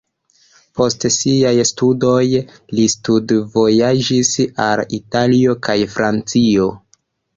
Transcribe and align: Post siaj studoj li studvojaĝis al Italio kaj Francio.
Post 0.77 1.03
siaj 1.15 1.51
studoj 1.71 2.23
li 2.79 2.85
studvojaĝis 2.93 4.33
al 4.67 4.83
Italio 5.03 5.59
kaj 5.69 5.77
Francio. 5.97 6.67